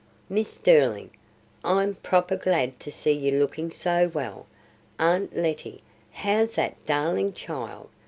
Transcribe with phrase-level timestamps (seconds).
[0.29, 1.11] Mis' Sterlin',
[1.63, 4.47] I'm proper glad to see you lookin' so well.
[4.97, 7.87] Aunt Letty, how's that darlin' child?